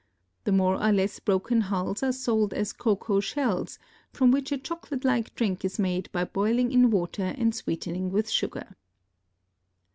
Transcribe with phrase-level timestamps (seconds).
[0.45, 3.77] The more or less broken hulls are sold as cocoa shells,
[4.11, 8.27] from which a chocolate like drink is made by boiling in water and sweetening with
[8.27, 8.75] sugar.